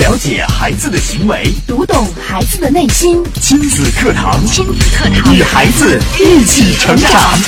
[0.00, 3.22] 了解孩子的行为，读懂孩子的内心。
[3.34, 7.38] 亲子课堂，亲子课堂，与孩子一起成长。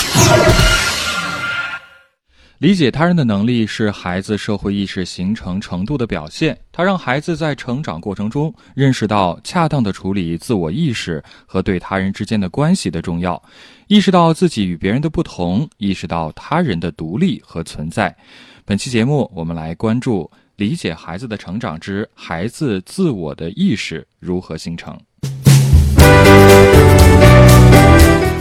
[2.58, 13.42] 理解他人的能力是孩子社会意识形成程度的表现，它让孩子在成长过程中认识到恰当的处理自我意识和对他人之间的关系的重要，
[13.86, 18.14] 意识到自己与别人的不同，意识到他人的独立和存在。
[18.66, 20.30] 本期节目，我们来关注
[20.60, 24.94] 理解孩子的成长之孩子自我的意识如何形成。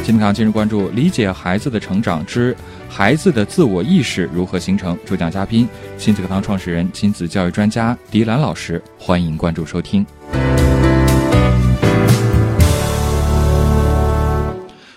[0.04, 2.54] 今天今日关注理解孩子的成长之
[2.90, 5.00] 孩子的自我意识如何形成。
[5.06, 5.66] 主讲嘉宾：
[5.98, 8.84] 亲子课堂创始人、亲子教育专家狄兰老师。
[8.98, 10.06] 欢迎关注收听。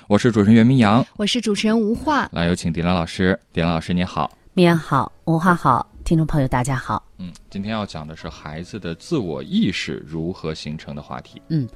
[0.09, 2.29] 我是主持人袁明阳，我是主持人吴化。
[2.33, 3.39] 来，有请狄兰老师。
[3.53, 4.29] 狄兰老师，你好。
[4.55, 7.03] 明阳好，吴化好，听众朋友大家好。
[7.19, 11.41] 嗯，今天要讲的是孩子的自我意识如何形成的话题。
[11.49, 11.69] 嗯。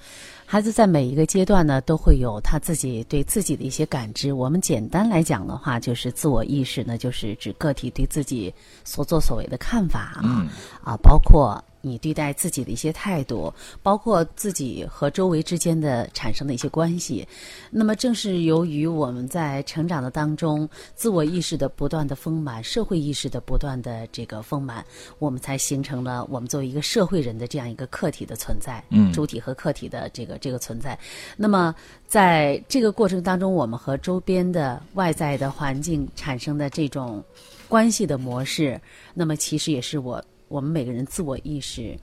[0.45, 4.33] 孩子在每一个阶段呢，都会有他自己对自己的一些感知。
[4.33, 8.53] 我们简单来讲的话，就是自我意识呢，就是指个体对自己
[8.85, 10.47] 所作所为的看法啊，
[10.85, 11.63] 啊，包括。
[11.87, 17.27] 你对待自己的一些态度，包括自己和周围之间的产生的一些关系，
[17.71, 24.85] 那么正是由于我们在成长的当中，自我意识的不断的丰满，社会意识的不断的这个丰满，
[25.19, 30.99] 我们才形成了我们作为一个社会人的这样一个客体的存在，嗯，主体和客体的这个这个存在。
[31.37, 31.75] 那么
[32.07, 37.23] 在这个过程当中，我们和周边的外在的环境产生的这种
[37.69, 38.81] 关系的模式，
[39.15, 40.23] 那么其实也是我。
[40.49, 41.99] 我们每个人自我意识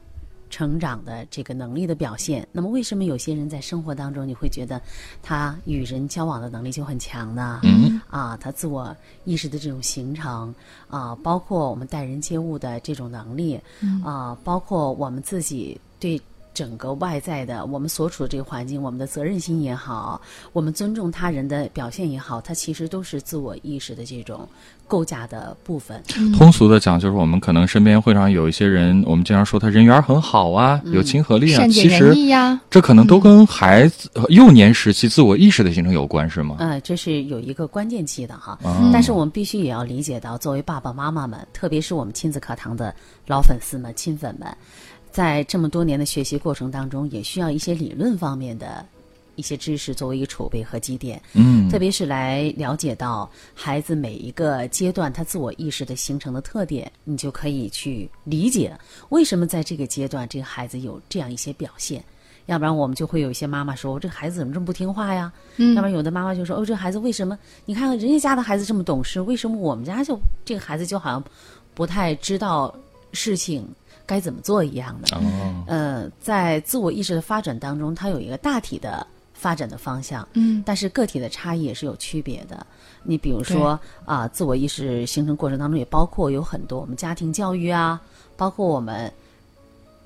[0.49, 2.47] 成长的这个能力的表现。
[2.51, 4.81] 那么，为什么有些人在生活当中你会觉得
[5.21, 7.59] 他与人交往的能力就很强呢？
[7.63, 10.53] 嗯，啊，他自我意识的这种形成
[10.87, 13.59] 啊，包括我们待人接物的这种能力
[14.03, 16.21] 啊，包括我们自己对。
[16.53, 24.47] 整个外在的，我们所处的这个环境，我们的责任心也好，我们尊重他人的表现也好，它其实都是自我意识的这种
[24.87, 26.01] 构架的部分。
[26.37, 32.13] 通俗的讲，就是我们可能身边会上有一些人，我们经常说他人缘很好啊，有亲和力啊，其实
[32.69, 36.57] 这可能都跟孩子幼年时期自我意识的形成有关，是吗？
[36.59, 38.57] 嗯，这是有一个关键期的哈。
[38.91, 42.93] 但是我们必须也要理解到，作为爸爸妈妈们，特别是我们亲子课堂的
[43.25, 44.55] 老粉丝们、亲粉们。
[45.13, 48.83] 在这么多年的学习过程当中，也需要一些理论方面的
[49.35, 51.21] 一些知识作为一个储备和积淀。
[51.33, 58.75] 嗯，特别是来了解到孩子每一个阶段他自我意识的形成的特点，你就可以去理解
[59.09, 62.03] 为什么在这个阶段这个孩子有这样一些表现。
[62.47, 67.37] 要不然我们就会有一些妈妈说：“我这孩子怎么这么不听话呀？”嗯，要不然有的妈妈就说：“哦，这孩子为什么？
[67.65, 71.23] 你看人家家的孩子这么懂事，为什么我们家就这个孩子就好像
[71.75, 72.73] 不太知道
[73.11, 73.63] 事情？”
[74.05, 75.15] 该怎么做一样的？
[75.15, 82.65] 哦，呃，在自我意识的发展当中，它有一个大体的发展的方向，嗯，但是个体的差异也是有区别的。
[83.03, 88.01] 你比如说啊，自我意识形成过程当中也包括有很多我们家庭教育啊，
[88.37, 89.11] 包括我们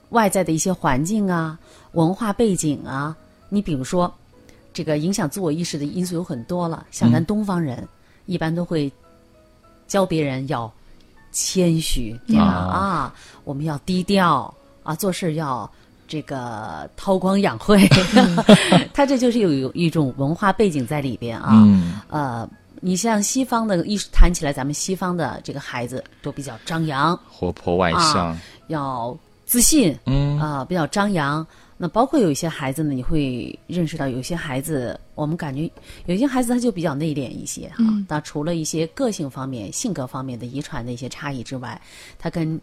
[0.09, 1.57] 外在的一些环境啊、
[1.91, 3.15] 文化背景啊。
[3.49, 4.13] 你比如说，
[4.73, 6.85] 这个影响自我意识的因素有很多了。
[6.91, 7.87] 像咱东方人，
[8.25, 8.91] 一般都会
[9.87, 10.71] 教别人要。
[11.37, 12.43] 谦虚对吧？
[12.43, 15.69] 啊，我们要低调啊，做事要
[16.07, 17.87] 这个韬光养晦。
[18.91, 21.63] 他这就是有有一种文化背景在里边啊。
[22.09, 22.49] 呃，
[22.81, 28.35] 你像西方的，一谈起来，咱们西方的这个孩子都比较张扬、活泼外向，
[28.67, 29.15] 要
[29.45, 31.45] 自信，嗯啊，比较张扬。
[31.79, 35.69] 那包括有一些孩子呢，你会认识到，有些孩子，我们感觉
[36.07, 37.83] 有些孩子他就比较内敛一些哈。
[38.07, 41.79] 那除了一些个性方面、性格方面的遗传的一些差异之外，
[42.17, 42.59] 他跟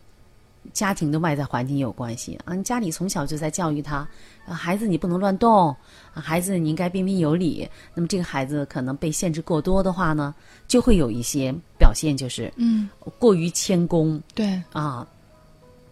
[0.72, 2.56] 家庭的外在环境有关系啊。
[2.56, 4.08] 家里从小就在教育他，
[4.46, 5.76] 孩子你不能乱动，
[6.12, 7.68] 孩子你应该彬彬有礼。
[7.94, 10.34] 那么这个孩子可能被限制过多的话呢，
[10.66, 12.88] 就会有一些表现，就是嗯，
[13.18, 15.06] 过于谦恭，对啊。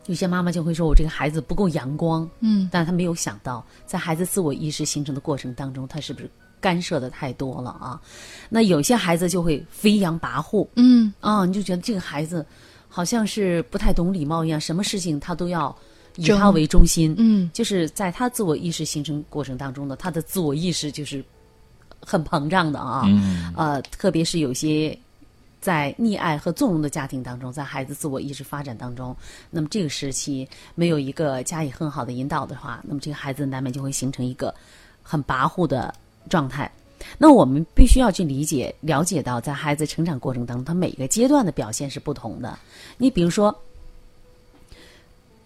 [0.07, 6.29] 有些妈妈就会说：“我这个孩子不够阳光。”嗯，但是他没有想到，在孩子自我意识形成的过程当中，他是不是
[6.61, 8.01] 干涉的太多了啊？
[8.49, 10.67] 那有些孩子就会飞扬跋扈。
[10.77, 12.45] 嗯，啊，你就觉得这个孩子
[12.89, 15.75] 好像是不太懂礼貌一样，什么事情他都要
[16.17, 17.15] 以他为中心。
[17.19, 21.25] 嗯，就是在他自我意识形成过程当中呢，他的自我意识就是
[22.01, 23.03] 很膨胀的啊。
[23.07, 24.99] 嗯，呃，特别是有些。
[25.63, 29.17] 在溺爱和纵容的家庭当中，在孩子自我意识发展当中，
[29.49, 34.53] 那么这个时期没有一个加以很好的引导的话，那么这个孩子难免就会形成一个
[35.05, 35.95] 很跋扈的
[36.29, 36.71] 状态。
[37.17, 42.59] 那我们必须要去理解、了解到，在孩子成长过程当中，他每个阶段的表现是不同的。
[42.99, 43.57] 你比如说，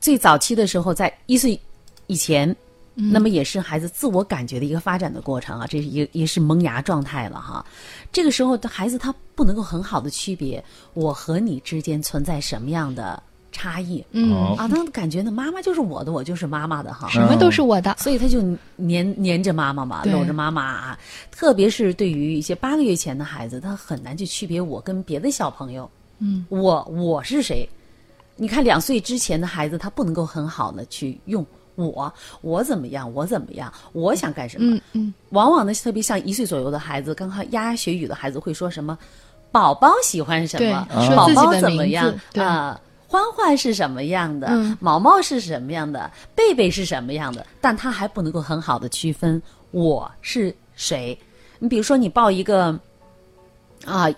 [0.01, 1.61] 最早期的时候，在一岁
[2.07, 2.55] 以前，
[2.97, 7.65] 嗯那么也是孩子自我感觉的一个发展的过程啊，这也也是萌芽状态了哈。
[8.11, 10.65] 这个时候的孩子他不能够很好的区别
[10.95, 13.23] 我和你之间存在什么样的
[13.53, 17.09] 差异，嗯，哦啊，他感觉呢，妈妈就是我的，我就是妈妈的哈。
[17.09, 17.95] 什么都是我的。
[17.99, 18.43] 所以他就
[18.77, 20.99] 黏黏着妈妈嘛，搂着妈妈啊。
[21.31, 27.67] 特别是对于一些八个月前的孩子，他很难去区别我跟别的小朋友，嗯，我我是谁？
[28.37, 31.47] 你看两岁之前的孩子，他不能够很好的去用
[31.77, 34.75] 我，我怎么样，我怎么样，我想干什么？
[34.75, 38.99] 嗯嗯，往往呢，特别像一岁左右的孩子，刚刚牙牙学语的孩子会说什么？
[39.53, 40.89] 宝宝喜欢什么？
[40.91, 44.49] 对说宝宝自己的名怎么样啊、欢欢是什么样的？
[44.51, 46.11] 嗯毛毛是什么样的？
[46.35, 47.47] 贝贝是什么样的？
[47.61, 49.41] 但他还不能够很好的区分
[49.71, 51.17] 我是谁。
[51.59, 52.79] 你比如说，你抱一个
[53.87, 54.09] 啊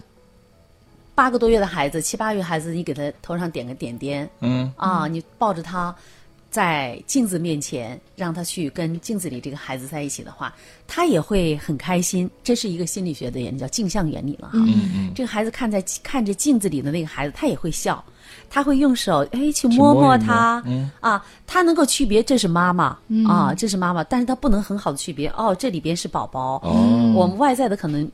[1.15, 5.95] 八个多月的孩子，七八月孩子，你给他头上点个点点嗯啊，你抱着他
[6.50, 10.55] 在镜子面前，让他去跟镜子里这个孩子在一起的话，
[10.87, 12.29] 他也会很开心。
[12.43, 14.53] 这是一个心理学的原理，叫镜像原理了哈。
[14.55, 18.03] 嗯嗯，这个孩子看在看着镜子里的那个孩子，他也会笑，
[18.49, 20.91] 他会用手哎去去摸摸他，嗯。
[21.00, 26.56] 啊，他能够区别这是妈妈、啊，这是妈妈，但是他不能很好的区别哦，这里边是宝宝。
[26.65, 28.11] 哦，我们外在的可能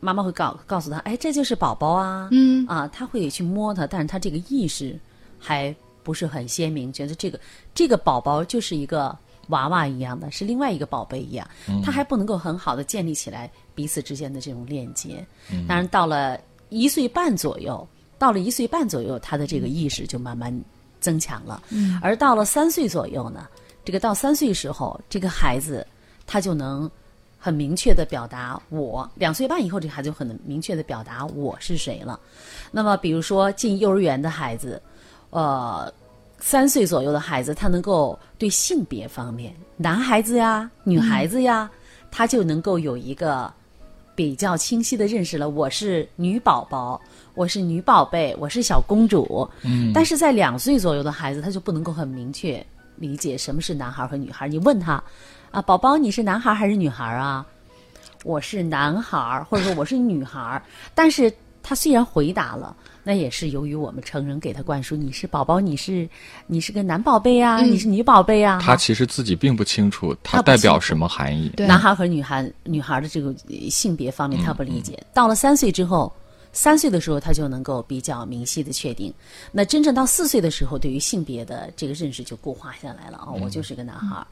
[0.00, 2.66] 妈妈会告告诉他，哎，这就是宝宝啊，嗯。
[2.66, 4.98] 啊，他会去摸他，但是他这个意识
[5.38, 5.72] 还
[6.02, 7.38] 不是很鲜明，觉得这个
[7.74, 9.16] 这个宝宝就是一个
[9.48, 11.48] 娃娃一样的，是另外一个宝贝一样，
[11.84, 15.26] 他还不能够很好的建立起来彼此之间的这种链接。
[15.66, 16.38] 当然，到了
[16.68, 17.86] 一岁半左右，
[18.18, 20.56] 到了一岁半左右，他的这个意识就慢慢
[21.00, 21.62] 增强了。
[21.70, 23.48] 嗯，而到了三岁左右呢，
[23.84, 25.84] 这个到三岁时候，这个孩子
[26.26, 26.88] 他就能
[27.38, 29.10] 很明确的表达我。
[29.16, 32.20] 两岁半以后，这孩子就很明确的表达我是谁了。
[32.70, 34.80] 那么，比如说进幼儿园的孩子，
[35.30, 35.92] 呃，
[36.38, 41.70] 三岁左右的孩子，他能够对性别方面，男孩子呀、女孩子呀，
[42.10, 43.52] 他就能够有一个
[44.14, 45.48] 比较清晰的认识了。
[45.48, 47.00] 我是女宝宝，
[47.34, 49.48] 我是女宝贝，我是小公主。
[49.62, 52.64] 嗯，但是在两岁左右的孩子，他就不能够很明确
[52.96, 54.48] 理解什么是男孩和女孩。
[54.48, 55.02] 你问他
[55.50, 57.46] 啊，宝宝，你是男孩还是女孩啊？
[58.24, 60.62] 我是男孩儿，或者说我是女孩儿，
[60.94, 66.08] 但是他虽然回答了，那也是由于我们成人给他灌输你是宝宝，你是
[66.46, 68.58] 你是个男宝贝啊，你是女宝贝啊。
[68.62, 71.50] 他其实自己并不清楚它他代表什么含义。
[71.56, 76.12] 对男孩和女孩女孩的这个呃性别方面他不理解，到了三岁之后。
[76.52, 79.14] 三岁的时候，他就能够比较明晰的确定。
[79.52, 83.22] 那真正到四岁的时候，对于性别的这个认识就固化下来了。
[83.24, 84.26] 哦，我就是个男孩儿，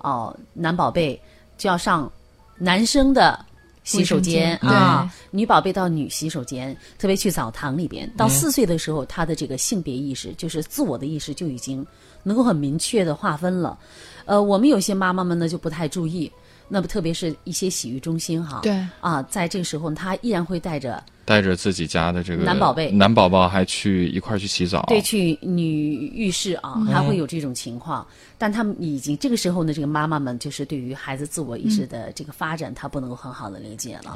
[0.00, 1.18] 哦，男宝贝
[1.56, 2.12] 就要上
[2.58, 3.42] 男生的
[3.84, 8.08] 洗手间啊，女宝贝到女洗手间，特别去澡堂里边。
[8.16, 11.84] 到四岁的时候，她的这个性别意识，就是自我的意识就已经
[12.22, 13.76] 能够很明确的划分了。
[14.24, 16.30] 呃，我们有些妈妈们呢就不太注意，
[16.68, 24.84] 那么特别是一些洗浴中心哈，对啊，在这个时候她依然会带着带着自己家的这个男宝贝男宝宝还去一块儿去洗澡。
[24.88, 28.06] 对，去女浴室啊，还会有这种情况。
[28.38, 34.10] 但他们已经这个时候呢，这个妈妈们就是对于孩子自我意识的这个发展，她不能够很好的理解了、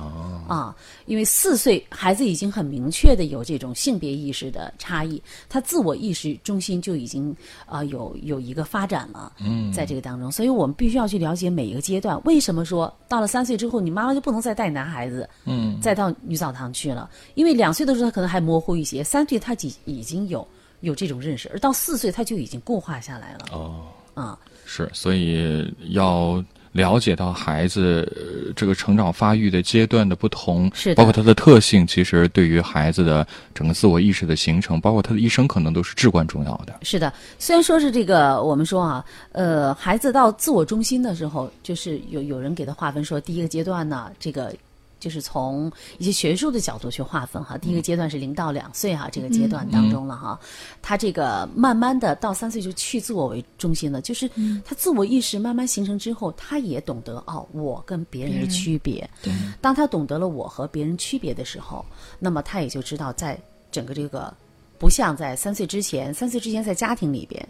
[0.48, 0.74] 啊，
[1.06, 7.30] 因为四岁孩子已经很明确的有这种性别意识的差异，他自我意识中心就已经
[7.66, 9.32] 啊、呃有有一个发展了。
[9.38, 12.20] 嗯，在这个当中，所以我们必须要去了解每一个阶段。
[12.24, 16.95] 为什么说到了三岁之后，你妈妈就不能再带男孩子，嗯，再到女澡堂去了？
[17.34, 20.46] 因为两岁的时候他可能还模糊一些，三岁他已已经有
[20.80, 23.46] 有这种认识，而到四岁他就已经固化下来了。
[23.52, 36.78] 哦，啊，是，所以要了解到孩子、呃这个成长发育的阶段的不同，是包括他的特性，其实对于孩子的整个自我意识的形成，包括他的一生，可能都是至关重要的。
[36.82, 44.54] 是的，虽然说是这个，我们说啊，呃，孩子到自我中心的时候，就是有有人给他划分说，第一个阶段呢，这个
[45.06, 50.36] 就是从一些学术的角度去划分哈，第一个阶段是零到两岁哈，这个阶段当中了哈，
[50.82, 54.28] 他这个慢慢的到三岁就去自我为中心了，就是
[54.64, 61.86] 他自我意识慢慢形成之后，他也懂得哦，我跟别人的区别，对，当他懂得了我和别人区别的时候，
[62.18, 64.34] 那么他也就知道，在整个这个
[64.76, 67.48] 不像在三岁之前，三岁之前在家庭里边，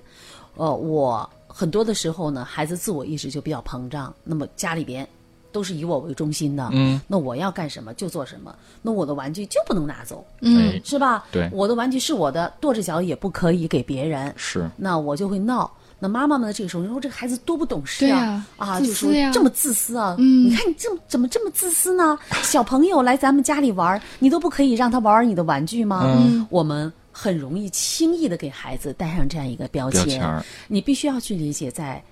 [0.57, 5.09] 呃，我很多的时候呢，孩子自我意识就比较膨胀，那么家里边
[5.57, 11.25] 都是以我为中心的，嗯，那我要干什么就做什么，那我的玩具就不能拿走，嗯哎，是吧？
[11.33, 15.73] 对我的玩具是我的，跺着脚也不可以给别人，是，那我就会闹。
[15.99, 16.53] 那妈妈们呢？
[16.53, 18.47] 这个时候说这个孩子多不懂事啊！
[18.59, 20.15] 啊，自就说私呀这么自私啊！
[20.19, 22.19] 嗯你看你这么怎么这么自私呢？
[22.43, 26.03] 小朋友来咱们家里玩，你都不可以让他玩玩你的玩具吗？
[26.05, 30.05] 嗯我们很容易轻易的给孩子带上这样一个标签。
[30.05, 32.03] 标签你必须要去理解，在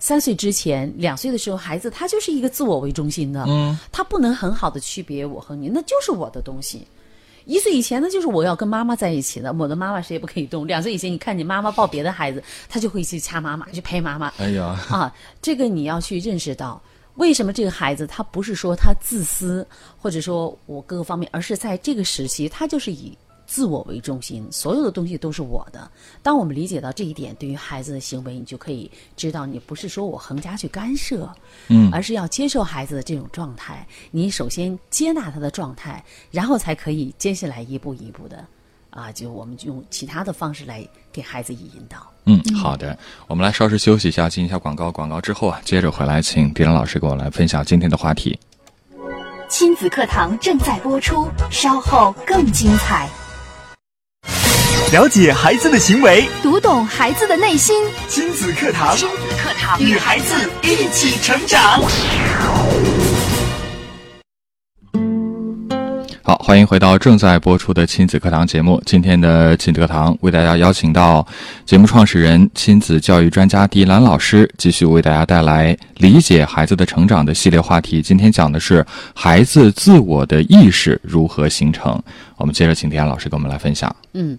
[0.00, 6.84] 三岁之前、两岁的时候，孩子他就是一个自我为中心的，嗯，他不能很好的区别我和你，那就是我的东西。
[7.44, 10.66] 一岁以前呢，就是我要跟妈妈在一起的，我的妈妈谁也不可以动。
[10.66, 14.32] 两岁以前，你看你妈妈抱别的孩子，他就会去掐妈妈，去拍妈妈。
[14.38, 16.80] 哎呀，啊，这个你要去认识到，
[17.16, 19.66] 为什么这个孩子他不是说他自私，
[19.98, 23.16] 或者说我各个方面，而是在这个时期，他就是以
[23.50, 25.90] 自我为中心，所有的东西都是我的。
[26.22, 31.28] 当我们理解到这一点，对于孩子的行为，你就可以知道，你不是说我横加去干涉，
[31.66, 33.84] 嗯而是要接受孩子的这种状态。
[34.12, 38.46] 你首先接纳他的状态，然后才可以接下来一步一步的。
[38.90, 41.98] 啊，就我们用其他的方式来给孩子以引导。
[42.26, 44.92] 嗯，好的，我们来稍事休息一下，进一下广告。
[44.92, 48.38] 广告之后啊，接着回来，请迪兰老师给我来分享今天的话题。
[49.48, 53.10] 亲子课堂正在播出，稍后更精彩。
[54.92, 57.76] 了解孩子的行为，读懂孩子的内心，
[58.08, 61.80] 亲子课堂，亲子课堂与孩子一起成长。
[66.24, 68.82] 好，欢迎回到正在播出的亲子课堂节目。
[68.84, 71.24] 今天的亲子课堂为大家邀请到
[71.64, 78.02] 节目创始人、亲子教育专家迪兰老师，继续为大家带来理解孩子的成长的系列话题。
[78.02, 82.02] 今天讲的是孩子自我的意识如何形成。
[82.38, 83.94] 我们接着请迪兰老师跟我们来分享。
[84.14, 84.36] 嗯，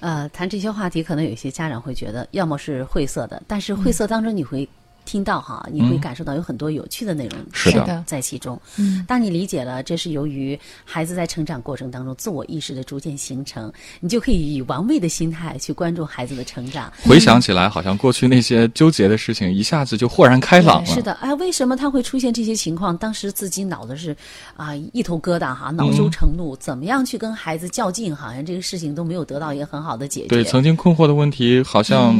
[0.00, 4.68] 呃，谈这些话题，可能有些家长会觉得，要么是晦涩的，但是晦涩当中你会
[5.04, 8.60] 听到哈，你会感受到有很多有趣的内容是的在其中。
[8.76, 16.92] 嗯，当你理解了这是由于孩子在成长过程当中自我意识的逐渐形成，你就可以以玩味的心态去关注孩子的成长。
[17.02, 20.86] 回想起来，好像过去那些纠结的事情，一下子就豁然开朗了。
[20.86, 22.96] 是的，哎，为什么他会出现这些情况？
[22.96, 24.16] 当时自己脑子是
[24.56, 28.14] 啊、一头疙瘩哈，恼羞成怒，怎么样去跟孩子较劲？
[28.14, 30.28] 好像这个事情都没有得到一个很好的解决。
[30.28, 32.14] 对，曾经困惑的问题，好像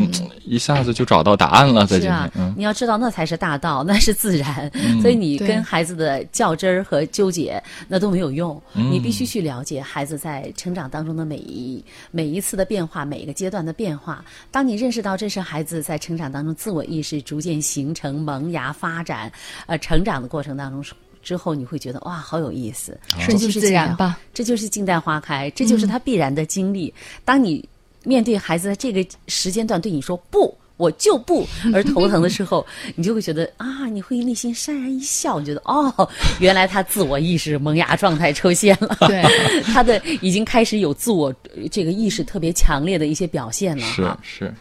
[0.45, 1.87] 一下子就找到答案了。
[1.87, 4.71] 在今天，是啊，嗯，你要知道那才是大道， 那是自然。
[5.01, 8.61] 所以你跟孩子的较真儿和纠结，那都没有用。
[8.75, 14.25] 嗯你必须去了解孩子在成长当中的每一每一次的变化，每一个阶段的变化。
[14.51, 19.31] 当你认识到这是孩子在成长当中自我意识逐渐形成、萌芽、发展、
[19.67, 20.85] 呃成长的过程当中。
[21.23, 24.19] 之后你会觉得哇，好有意思，这顺其自然吧。
[24.33, 26.93] 这就是静待花开，这就是他必然的经历。
[27.27, 27.63] 当你
[28.05, 36.09] 面对孩子在这个时间段对你说不，我就不 而头疼的时候，你就会觉得啊，你会内心潸然一笑，你觉得哦，
[36.41, 39.23] 原来他自我意识萌芽状态出现了，对，
[39.73, 44.17] 他的已经开始有自我呃这个意识特别强烈的一些表现了是。
[44.23, 44.55] 是，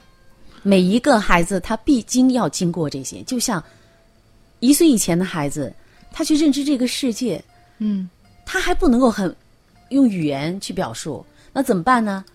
[0.61, 3.63] 每一个孩子他必经要经过这些，就像
[4.59, 5.73] 一岁以前的孩子，
[6.11, 7.41] 他去认知这个世界，
[7.77, 8.09] 嗯，
[8.45, 9.33] 他还不能够很
[9.89, 12.25] 用语言去表述，那怎么办呢？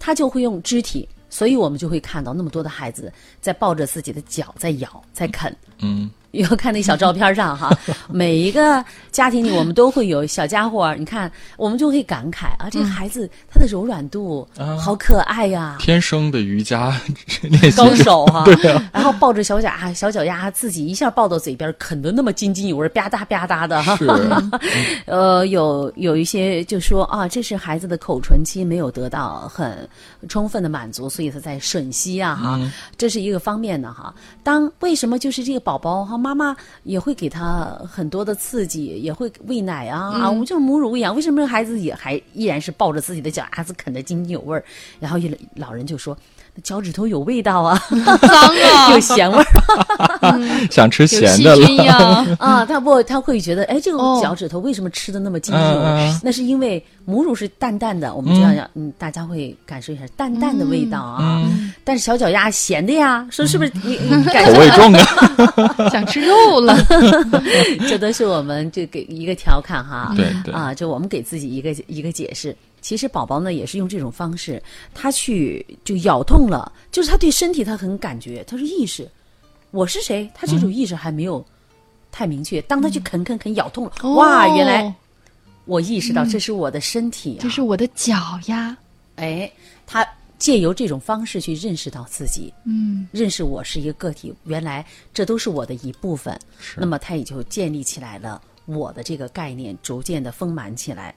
[0.00, 5.52] 他就会用肢体，所以我们就会看到那么多的孩子在抱着自己的脚在咬，在啃。
[5.80, 7.70] 嗯， 以后看那小照片上哈，
[8.10, 17.00] 每一个家庭里我们都会有小家伙，你看我们就会感慨啊，这个孩子 他的柔软度啊好可爱呀、天生的瑜伽
[17.76, 23.96] 高手哈、 对啊，然后抱着小脚丫，小脚丫自己一下抱到嘴边，啃得那么津津有味，吧嗒吧嗒的哈。
[23.96, 24.08] 是，
[25.06, 29.88] 呃，有有一些就说啊，这是孩子的口唇期没有得到很
[30.28, 32.60] 充分的满足，所以他在吮吸啊哈，
[32.96, 34.12] 这是一个方面的哈。
[34.42, 44.64] 当为什么就是这个宝宝哈，妈妈也会给他很多的刺激，也会喂奶啊、啊，我们就是母乳喂养，为什么孩子也还依然是抱着自己的脚丫子啃得津津有味儿？
[44.98, 46.16] 然后一老人就说。
[46.54, 48.40] 那脚趾头有味道啊， 脏
[48.74, 49.44] 啊， 有咸味儿
[50.70, 51.84] 想吃咸的细菌了。
[51.84, 52.64] 呀，啊！
[52.64, 56.14] 他不，他会觉得，哎，这个哦脚趾头为什么吃的那么津津有味？
[56.22, 61.42] 那是因为母乳是淡淡的，我们这样要，嗯，大家会感受一下淡淡的味道啊。
[61.44, 63.98] 嗯，但是小脚丫咸的呀，说是不是你？
[63.98, 65.88] 你感受口味重啊。
[65.90, 66.76] 想吃肉了。
[67.88, 70.12] 这都是我们这给一个调侃哈。
[70.16, 72.54] 对对啊，就我们给自己一个一个解释。
[72.84, 74.62] 其实宝宝呢也是用这种方式，
[74.92, 79.10] 他去就咬痛了，就是他对身体他很感觉，他是意识，
[79.70, 80.30] 我是谁？
[80.34, 81.42] 他这种意识还没有
[82.12, 82.60] 太明确。
[82.62, 84.94] 当他去啃啃啃咬痛了，哇，原来哦
[85.64, 88.76] 我意识到这是我的身体、啊，这是我的脚呀。
[89.16, 89.50] 哎，
[89.86, 90.06] 他
[90.38, 96.38] 借由这种方式去认识到自己，嗯，认识我是一个个体，原来这都是我的一部分。
[96.76, 101.14] 那么他也就建立起来了我的这个概念，逐渐的丰满起来。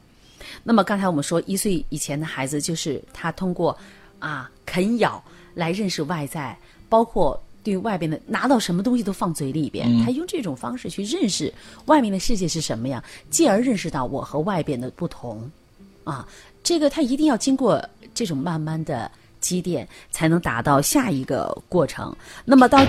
[0.64, 3.78] 那么刚才我们说，一岁以前的孩子，就是他通过
[4.20, 5.24] 啊啃咬
[5.54, 6.58] 来认识外在，
[6.90, 11.54] 包括对外边的拿到什么东西都放嘴里边，他用这种方式去认识
[11.86, 15.50] 外面的世界是什么样，继而认识到我和外边的不同。
[16.04, 16.26] 啊，
[16.64, 19.12] 这个他一定要经过这种慢慢的
[19.42, 22.16] 积淀，才能达到下一个过程。
[22.46, 22.80] 那么到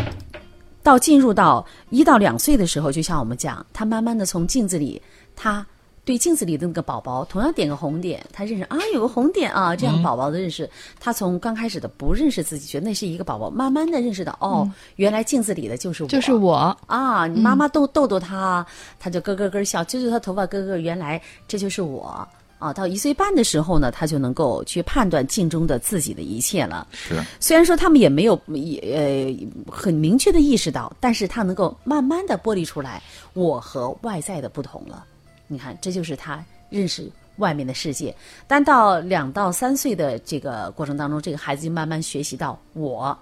[0.84, 5.02] 到进入到一到两岁的时候，就像我们讲，他慢慢的从镜子里，
[5.34, 5.66] 他
[6.08, 10.66] 对镜子里的那个宝宝，同样点个红点，他认识啊，有个红点啊，这样宝宝的认识，
[10.98, 18.66] 他从刚开始的不认识自己，觉得那是一个宝宝，慢慢的认识到，哦，原来镜子里的就是我，就是我，啊，你妈妈逗逗逗他，
[18.98, 22.26] 他就咯咯咯笑，揪揪他头发，咯咯，原来这就是我。
[22.58, 26.88] 啊，到一岁半的时候呢，他就能够去判断镜中的自己的一切了。
[26.90, 33.02] 是，虽然说他们也没有也呃很明确的意识到，但是他能够慢慢的剥离出来
[33.34, 35.04] 我和外在的不同了。
[35.48, 38.14] 你看，这就是他认识外面的世界。
[38.46, 43.18] 但到两到三岁的这个过程当中，这个孩子就慢慢学习到我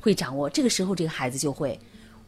[0.00, 0.48] 会掌握。
[0.48, 1.78] 这个时候，这个孩子就会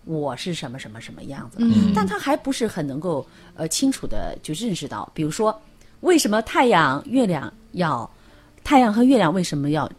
[0.04, 1.56] 我是什么什么什么样子。
[1.60, 5.58] 嗯，但他还不是很能够呃清楚的就认识到，比如说。
[6.02, 8.08] 为什么太阳、月亮要？
[8.62, 9.90] 太阳和月亮为什么要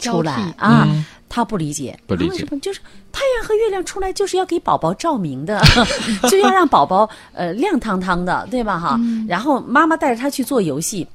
[0.00, 0.84] 出来啊？
[1.28, 2.30] 他不理解，不理解。
[2.30, 2.58] 为什么？
[2.60, 2.80] 就是
[3.12, 5.60] 太阳和月亮出来就是要给宝宝照明的，
[6.30, 8.78] 就要让宝宝呃亮堂堂的，对吧？
[8.78, 8.98] 哈。
[9.28, 11.06] 然后妈妈带着他去做游戏。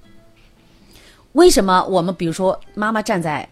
[1.33, 3.47] 为什么我们比如说妈妈站在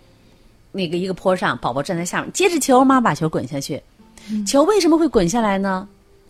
[0.72, 3.82] 那个一个坡上，宝宝站在下面接着球，妈妈把球滚下去，
[4.46, 5.88] 球为什么会滚下来呢？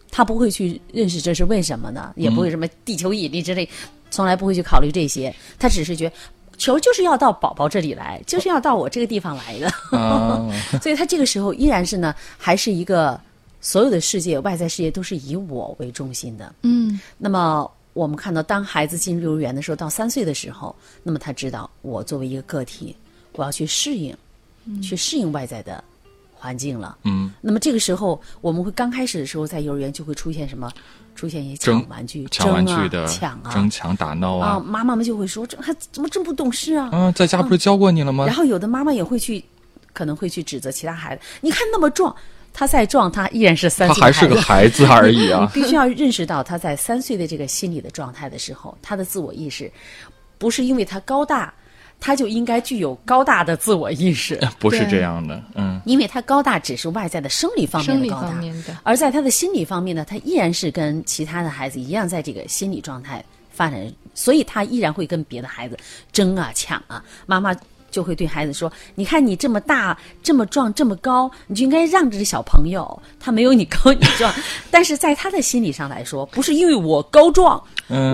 [0.09, 2.11] 他不会去认识这是为什么呢？
[2.15, 3.67] 也不会什么地球引力之类。
[4.09, 6.15] 从来不会去考虑这些，他只是觉得
[6.61, 9.67] 球就是要到宝宝这里来，就是要到我这个地方来的，
[10.79, 13.19] 所以他这个时候依然是呢，还是一个
[13.61, 16.53] 所有的世界外在世界都是以我为中心的。
[16.61, 22.95] 嗯，那么我们看到，当孩子进入幼儿园的时候，到三岁的时候，那么他知道我作为一个个体，
[23.33, 24.15] 我要去适应，
[24.83, 25.83] 去适应外在的。
[26.43, 30.71] 环境了，嗯，那么这个时候我们会刚开始的时候在幼儿园就会出现什么？
[31.15, 36.89] 出现一些抢玩具、抢玩具的抢啊、争抢打闹啊，妈妈们就会说这还怎么这么不懂事啊？
[36.91, 38.25] 嗯，在家不是教过你了吗？
[38.25, 39.43] 然后有的妈妈也会去，
[39.93, 42.15] 可能会去指责其他孩子，你看那么壮，
[42.53, 45.49] 他再壮，他依然是三岁，他还是个孩子而已啊。
[45.53, 49.71] 必须要认识到他在三岁的这个心理的状态的时候，他的自我意识
[50.37, 51.53] 不是因为他高大。
[52.01, 58.41] 他就应该具有高大的自我意识， 不是这样的，嗯，因为他高大只是外在的生理方面的高大，
[58.83, 65.77] 而在他的心理方面呢，他依然是跟其他的孩子一样，在这个心理状态发展，所以他依然会跟别的孩子
[66.11, 67.55] 争啊抢啊，妈妈。
[67.91, 72.99] 就会对孩子说：“你看你这么大、这么壮、这么高，你就应该让着这小朋友。
[73.19, 74.33] 他没有你高、你壮，
[74.71, 77.61] 但是在他的心理上来说，不是因为我高壮，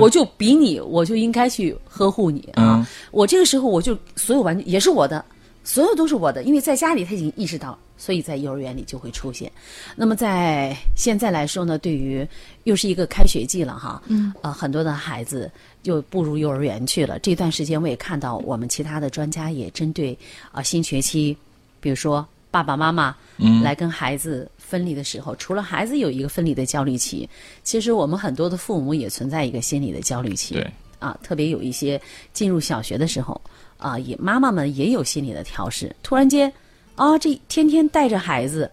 [0.02, 2.86] 我就比你，我就应该去呵护你啊。
[3.12, 5.24] 我这个时候我就所有玩具也是我的，
[5.64, 9.52] 所有都是我的，因为在家里他已经意识到。”所以在幼儿园里就会出现。
[9.96, 12.26] 那么在现在来说呢，对于
[12.64, 17.18] 又是一个开学季了哈，嗯，呃，很多的孩子就步入幼儿园去了。
[17.20, 20.18] 这段时间我也看到，我们其他的专家也针对
[20.52, 21.36] 啊新学期，
[21.80, 23.16] 比如说爸爸妈妈
[23.64, 27.28] 来跟孩子分离的时候，除了孩子有一个分离的焦虑期，
[27.64, 30.54] 其实我们很多的父母也存在一个心理的焦虑期。
[30.54, 32.00] 对，啊，特别有一些
[32.32, 33.40] 进入小学的时候
[33.78, 36.52] 啊，也妈妈们也有心理的调试，突然间。
[36.98, 38.70] 啊，这天天带着孩子，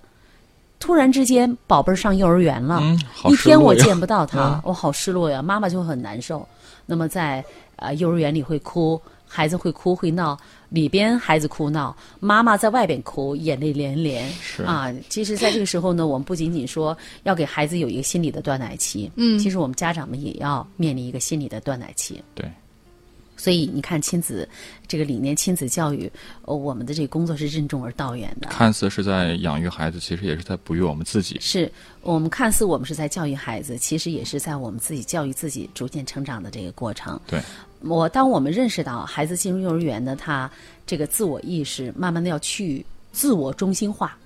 [0.80, 2.82] 突然之间宝贝儿上幼儿园了，
[3.28, 6.46] 一天我见不到他，我好失落呀，妈妈就很难受。
[6.86, 7.44] 那么在
[7.76, 10.36] 啊幼儿园里会哭，孩子会哭会闹，
[10.70, 14.28] 里边孩子哭闹，妈妈在外边哭，眼泪连连。
[14.32, 22.22] 是啊，其实在这个时候呢，我们不仅仅说要给孩子有一个心理的断奶期，嗯，其实我们家长们也要面临一个心理的断奶期。
[22.34, 22.50] 对。
[23.44, 24.48] 所以你看，亲子
[24.88, 26.10] 这个理念，亲子教育，
[26.46, 28.48] 我们的这个工作是任重而道远的。
[28.48, 31.36] 看似是在养育孩子，其实也是在哺育我们自己。
[31.42, 37.20] 是我们看似我们是在教育孩子，其实也是在我们自己教育自己，逐渐成长的这个过程。
[37.26, 37.38] 对，
[37.80, 40.50] 我当我们认识到孩子进入幼儿园呢，他
[40.86, 44.16] 这个自我意识慢慢的要去自我中心化。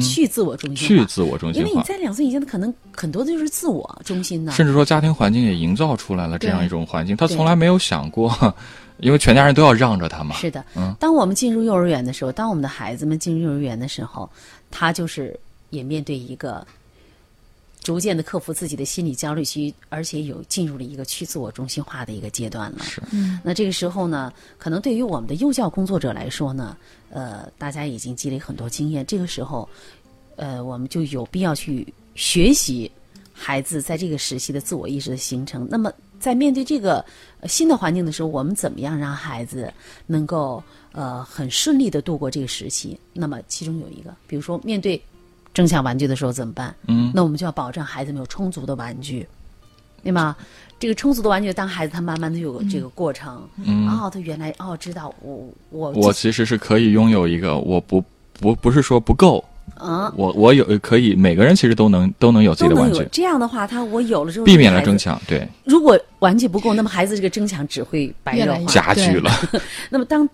[0.00, 4.52] 去自我中心，去自我中心，因为你在两岁以前，可能很多的就是自我中心的。
[4.52, 8.54] 甚至说，家庭环境也营造出来了这样一种环境，他从来没有想过，
[8.98, 10.34] 因为全家人都要让着他嘛。
[10.36, 10.94] 是的，嗯。
[10.98, 14.28] 当我们进入幼儿园的时候，当我们的孩子们进入幼儿园的时候，
[14.70, 15.38] 他就是
[15.70, 16.66] 也面对一个
[17.86, 22.82] 逐渐的克服自己的心理焦虑期，而且有进入了一个去自我中心化的一个阶段了。
[22.82, 23.38] 是，嗯。
[23.44, 26.76] 那这个时候呢，可能对于我们的幼教工作者来说呢。
[27.10, 29.66] 呃，大家已经积累很多经验，这个时候，
[30.34, 32.90] 呃，我们就有必要去学习
[33.32, 35.66] 孩子在这个时期的自我意识的形成。
[35.70, 37.02] 那么，在面对这个
[37.44, 39.72] 新的环境的时候，我们怎么样让孩子
[40.04, 42.98] 能够呃很顺利的度过这个时期？
[43.14, 45.00] 那么，其中有一个，比如说面对
[45.56, 46.74] 争抢玩具的时候怎么办？
[46.86, 49.26] 嗯，那我们就要保证孩子们有充足的玩具。
[50.02, 50.36] 对吗？
[50.78, 58.04] 这个充足的玩具，当孩子他慢慢的有这个过程，嗯哦，他原来哦知道我我我其实是可以拥有一个，我不
[58.38, 59.42] 不不是说不够，
[59.80, 64.96] 嗯我我有可以，每个人其实都能都能有自己的玩具，这样的话，他我有了之后，避免了争。
[64.96, 69.32] 抢，对，如果玩具不够，那么孩子这个争抢只会白热加剧 了，
[69.90, 70.28] 那么当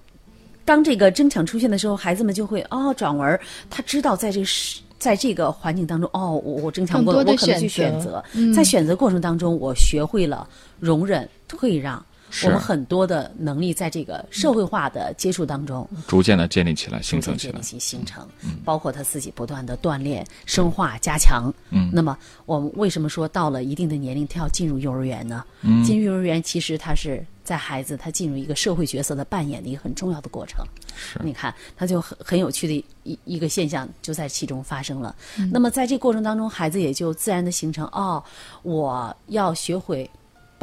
[0.66, 12.00] 当这个争抢出现的时候，孩子们就会哦转而他知道在这个世在这个环境当中，哦，我我争强不过，我可能去选择选择，嗯在选择过程当中，我学会了容忍、退让。
[12.32, 12.46] 是。
[12.46, 17.52] 我们很多的能力在这个社会化的接触当中，逐渐的建立起来，逐形成起来。
[17.52, 18.26] 渐建立，起形成，
[18.64, 21.52] 包括他自己不断的锻炼、深化、加强。
[21.70, 21.90] 嗯。
[21.92, 25.44] 那么我们为什么说到了一定的年龄，他要进入幼儿园呢？
[25.60, 25.84] 嗯。
[25.84, 30.64] 进入幼儿园，其实他是在孩子他进入一个社会角色的扮演的一个很重要的过程。
[30.96, 31.20] 是。
[31.22, 35.14] 你看，他就很很有趣的一一个现象就在其中发生了。
[35.38, 35.50] 嗯。
[35.52, 38.22] 那么在这过程当中，孩子也就自然的形成哦，
[38.62, 40.08] 我要学会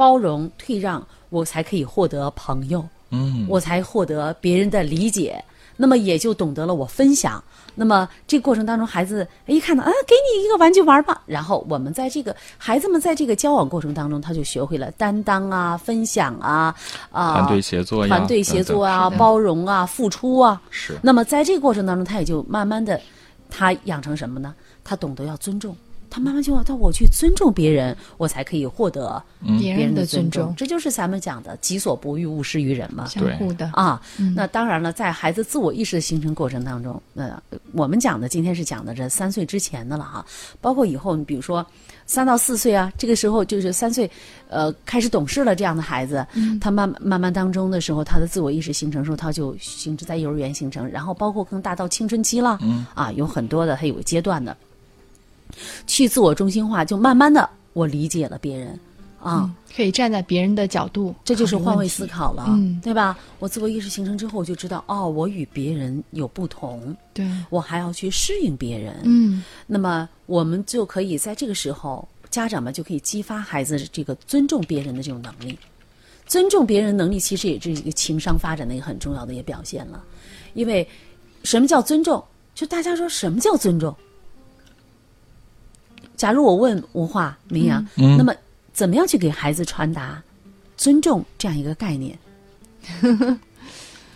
[0.00, 2.82] 包容、退让，我才可以获得朋友。
[3.10, 5.44] 嗯，我才获得别人的理解，
[5.76, 7.42] 那么也就懂得了我分享。
[7.74, 16.74] 那么这个过程当中，孩子哎一看到啊，给你一个玩具玩吧，然后我们在这个孩子们在这个交往过程当中，他就学会了担当啊、分享啊、
[17.10, 20.62] 啊、团队协作呀，团队协作啊、包容啊、付出啊。
[20.70, 22.98] 是那么在这个过程当中，他也就慢慢的，
[23.50, 24.54] 他养成什么呢？
[24.82, 25.76] 他懂得要尊重。
[26.10, 29.22] 他慢慢就要他我去尊重别人，我才可以获得
[29.58, 30.52] 别人的尊重。
[30.56, 33.06] 这就是咱们讲的“己所不欲，勿施于人”嘛。
[33.06, 34.02] 相互的，啊，
[34.34, 37.40] 那当然了，在孩子自我意识的形成过程当中，那、
[37.72, 40.26] 我们讲的今天是讲的这三岁之前的了哈，
[40.60, 41.64] 包括以后，你比如说
[42.06, 44.10] 三到四岁啊，这个时候就是三岁，
[44.48, 46.26] 呃，开始懂事了这样的孩子，
[46.60, 52.58] 他慢慢慢当中的时候，他的自我意识形成时候，他就形成在幼儿园形成，然后包括更大到青春期了，
[52.94, 54.56] 啊，有很多的，他有个阶段的，
[55.86, 58.78] 去自我中心化，就慢慢的我理解了别人，
[59.20, 59.54] 啊。
[59.76, 63.16] 可以站在别人的角度，这就是换位思考了，嗯对吧？
[63.38, 68.96] 我自我意识形成之后，我就知道哦，我与别人有不同，对，我还要去适应别人。
[69.04, 75.56] 嗯，那么我们就可以在这个时候，家长们就可以激发孩子这个尊重别人的这种能力。
[76.26, 80.02] 尊重别人能力，其实也是一个情商发展的一个很重要的一个表现了。
[80.54, 80.86] 因为
[81.44, 82.22] 什么叫尊重？
[82.56, 83.94] 就大家说什么叫尊重？
[86.20, 88.30] 假如我问吴化明阳，嗯那么
[88.74, 90.22] 怎么样去给孩子传达
[90.76, 92.18] 尊重这样一个概念？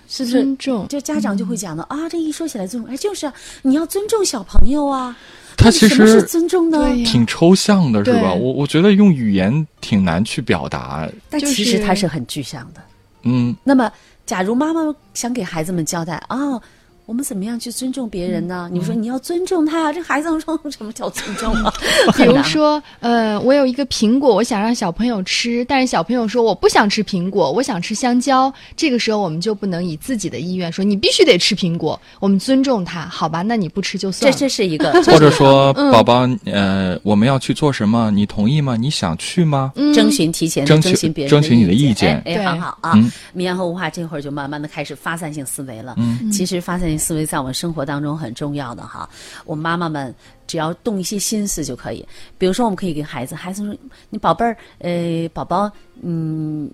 [0.06, 5.16] 是不是尊重，就家长就会讲的、啊，这一说起来尊重，哎，就是啊，你要尊重小朋友啊。
[5.56, 6.94] 他其到底什么是实尊重呢？
[7.06, 8.34] 挺抽象的，是吧？
[8.34, 11.08] 我我觉得用语言挺难去表达。
[11.30, 12.82] 但其实是它是很具象的。
[13.22, 13.90] 嗯，那么，
[14.26, 16.60] 假如妈妈想给孩子们交代啊，
[17.06, 18.66] 我们怎么样去尊重别人呢？
[18.72, 21.72] 你说你要尊重他，这孩子能说什么叫尊重啊？
[22.16, 28.52] 比如说，呃，我有一个苹果，我想让小朋友吃，但是小朋友说我不想吃苹果，我想吃香蕉。
[28.74, 33.42] 这个时候，我们就不能以自己的意愿说你必须得吃苹果，我们尊重他，好吧？
[33.42, 34.32] 那你不吃就算了。
[34.38, 38.10] 这这是一个，或者说，宝宝，呃，我们要去做什么？
[38.12, 38.76] 你同意吗？
[38.76, 39.72] 你想去吗？
[39.94, 43.12] 征询提前征询别人征询你的意意见哎，很好啊嗯。
[43.34, 45.94] 明阳和无话这会儿就慢慢的开始发散性思维了。
[45.98, 49.08] 嗯其实发散性思维在我们生活当中很重要的哈。
[49.44, 50.14] 我们妈妈们
[50.46, 52.06] 只要动一些心思就可以，
[52.38, 53.76] 比如说我们可以给孩子，孩子说
[54.10, 55.70] ：“你宝贝儿，呃，宝宝，
[56.02, 56.70] 嗯。”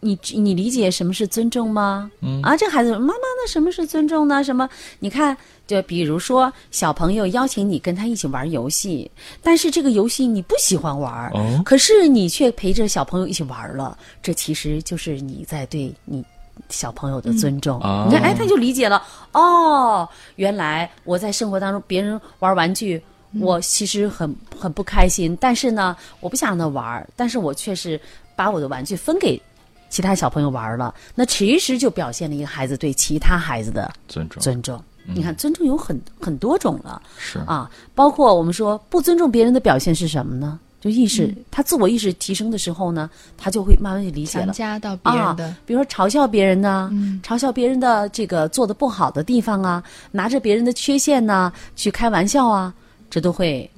[0.00, 2.08] 你你理解什么是尊重吗？
[2.22, 4.44] 嗯啊，这孩子说：“妈妈，那什么是尊重呢？
[4.44, 4.68] 什么？
[5.00, 9.10] 你看，就比如说小朋友邀请你跟他一起玩游戏，
[9.42, 16.24] 但是这个游戏你不喜欢玩，哦可是你却陪着小朋友一起玩了，这其实就是你在对你
[16.68, 17.80] 小朋友的尊重。
[17.80, 19.02] 啊你看，哎，他就理解了。
[19.32, 23.02] 哦，原来我在生活当中，别人玩玩具，
[23.40, 28.00] 我其实很很不开心，但是呢，我不想让他玩，但是我却是
[28.34, 29.40] 把我的玩具分给
[29.88, 30.94] 其他小朋友玩了。
[31.14, 34.82] 那其实就表现了一个孩子对其他孩子的尊重尊重。
[35.04, 37.00] 你看，尊重有很很多种了。
[37.16, 40.60] 是啊，包括我们说不尊重别人的表现是什么呢？
[40.80, 44.52] 就意识，他自我意识提升的时候呢，他就会慢慢就理解了。
[44.52, 46.90] 加到别人的啊，比如说嘲笑别人呢，
[47.22, 52.72] 嘲笑别人的这个做的不好的地方啊，拿着别人的缺陷呢去开玩笑啊，
[53.10, 53.68] 这都会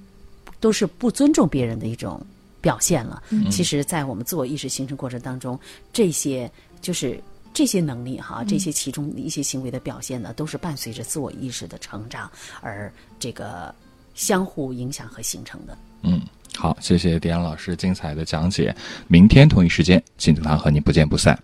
[0.60, 2.20] 都是不尊重别人的一种
[2.60, 3.22] 表现了。
[3.50, 5.58] 其实，在我们自我意识形成过程当中，
[5.94, 6.50] 这些
[6.82, 7.18] 就是
[7.54, 13.74] 这些能力哈，这些其中一些行为的表现呢，都是伴随着自我意识的成长而这个
[14.14, 15.78] 相互影响和形成的。
[16.02, 16.20] 嗯，
[16.56, 18.74] 好，谢谢迪安老师精彩的讲解。
[19.08, 21.38] 明天同一时间，金子堂和你不见不散。